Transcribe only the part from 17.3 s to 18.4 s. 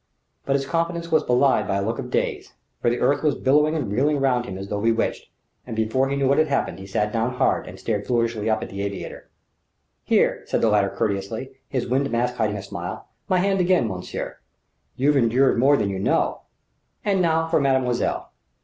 for mademoiselle."